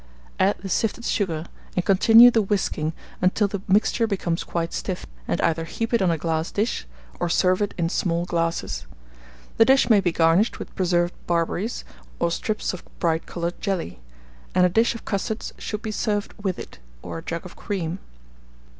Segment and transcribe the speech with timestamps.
[0.39, 1.45] Add the sifted sugar,
[1.75, 6.09] and continue the whisking until the mixture becomes quite stiff; and either heap it on
[6.09, 6.87] a glass dish,
[7.19, 8.87] or serve it in small glasses.
[9.57, 11.85] The dish may be garnished with preserved barberries,
[12.17, 13.99] or strips of bright coloured jelly;
[14.55, 17.99] and a dish of custards should be served with it, or a jug of cream.